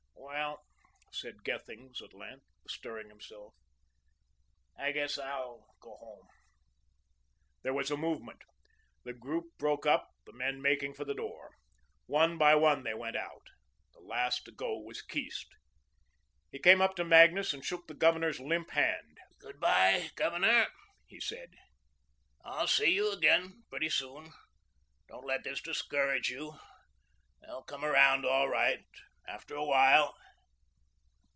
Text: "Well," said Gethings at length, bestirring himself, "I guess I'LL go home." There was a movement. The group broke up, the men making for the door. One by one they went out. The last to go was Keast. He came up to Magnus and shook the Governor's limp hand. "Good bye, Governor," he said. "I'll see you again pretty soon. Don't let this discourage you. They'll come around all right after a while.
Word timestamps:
"Well," 0.23 0.61
said 1.13 1.43
Gethings 1.43 2.01
at 2.01 2.13
length, 2.13 2.45
bestirring 2.63 3.09
himself, 3.09 3.53
"I 4.77 4.93
guess 4.93 5.17
I'LL 5.17 5.67
go 5.81 5.95
home." 5.97 6.29
There 7.63 7.73
was 7.73 7.91
a 7.91 7.97
movement. 7.97 8.41
The 9.03 9.13
group 9.13 9.57
broke 9.57 9.85
up, 9.85 10.07
the 10.25 10.31
men 10.31 10.61
making 10.61 10.93
for 10.93 11.03
the 11.03 11.13
door. 11.13 11.51
One 12.05 12.37
by 12.37 12.55
one 12.55 12.83
they 12.83 12.93
went 12.93 13.17
out. 13.17 13.41
The 13.93 13.99
last 13.99 14.45
to 14.45 14.51
go 14.53 14.79
was 14.79 15.01
Keast. 15.03 15.47
He 16.49 16.59
came 16.59 16.81
up 16.81 16.95
to 16.95 17.03
Magnus 17.03 17.51
and 17.53 17.63
shook 17.65 17.87
the 17.87 17.93
Governor's 17.93 18.39
limp 18.39 18.71
hand. 18.71 19.17
"Good 19.37 19.59
bye, 19.59 20.11
Governor," 20.15 20.67
he 21.05 21.19
said. 21.19 21.51
"I'll 22.43 22.67
see 22.67 22.93
you 22.95 23.11
again 23.11 23.63
pretty 23.69 23.89
soon. 23.89 24.31
Don't 25.09 25.27
let 25.27 25.43
this 25.43 25.61
discourage 25.61 26.29
you. 26.29 26.53
They'll 27.41 27.63
come 27.63 27.83
around 27.83 28.25
all 28.25 28.47
right 28.47 28.85
after 29.27 29.55
a 29.55 29.65
while. 29.65 30.15